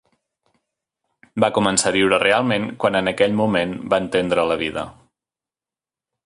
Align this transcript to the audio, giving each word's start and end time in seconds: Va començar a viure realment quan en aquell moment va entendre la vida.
Va 1.43 1.49
començar 1.57 1.91
a 1.91 1.95
viure 1.95 2.19
realment 2.23 2.65
quan 2.85 2.97
en 3.01 3.11
aquell 3.13 3.37
moment 3.43 3.77
va 3.93 4.01
entendre 4.07 4.47
la 4.53 4.59
vida. 4.67 4.87